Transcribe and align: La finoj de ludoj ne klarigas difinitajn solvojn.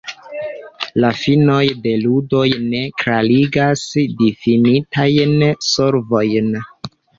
La 1.03 1.11
finoj 1.23 1.59
de 1.83 1.91
ludoj 2.05 2.47
ne 2.71 2.81
klarigas 3.03 3.85
difinitajn 4.25 5.39
solvojn. 5.71 6.53